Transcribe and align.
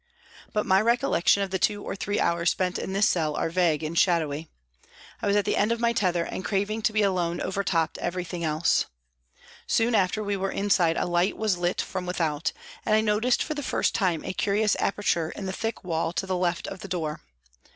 But 0.51 0.65
my 0.65 0.81
recollection 0.81 1.43
of 1.43 1.51
the 1.51 1.59
two 1.59 1.83
or 1.83 1.95
three 1.95 2.19
hours 2.19 2.49
spent 2.49 2.79
in 2.79 2.91
this 2.91 3.07
cell 3.07 3.35
are 3.35 3.51
vague 3.51 3.83
and 3.83 3.95
shadowy. 3.95 4.47
I 5.21 5.27
was 5.27 5.35
at 5.35 5.45
the 5.45 5.55
end 5.55 5.71
of 5.71 5.79
my 5.79 5.93
tether, 5.93 6.23
and 6.23 6.43
the 6.43 6.47
craving 6.49 6.81
to 6.81 6.91
be 6.91 7.03
alone 7.03 7.39
overtopped 7.39 7.99
everything 7.99 8.43
else. 8.43 8.87
Soon 9.67 9.93
after 9.93 10.23
we 10.23 10.35
were 10.35 10.49
inside 10.49 10.97
a 10.97 11.05
light 11.05 11.37
was 11.37 11.59
lit 11.59 11.81
from 11.81 12.07
without, 12.07 12.51
and 12.83 12.95
I 12.95 13.01
noticed 13.01 13.43
for 13.43 13.53
the 13.53 13.61
first 13.61 13.93
time 13.93 14.25
a 14.25 14.33
curious 14.33 14.75
aperture 14.79 15.29
in 15.35 15.45
the 15.45 15.53
thick 15.53 15.83
wall 15.83 16.13
to 16.13 16.25
the 16.25 16.35
left 16.35 16.65
of 16.65 16.79
the 16.79 16.87
door. 16.87 17.21